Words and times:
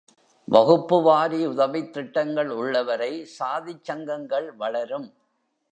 வகுப்பு 0.47 0.97
வாரி 1.01 1.45
உதவித் 1.45 1.93
திட்டங்கள் 1.93 2.49
உள்ள 2.49 2.83
வரை 2.83 3.25
சாதிச் 3.25 3.83
சங்கங்கள் 3.83 4.51
வளரும். 4.55 5.07